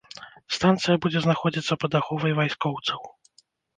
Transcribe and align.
Станцыя 0.55 0.95
будзе 1.03 1.19
знаходзіцца 1.27 1.73
пад 1.85 1.91
аховай 2.03 2.33
вайскоўцаў. 2.41 3.01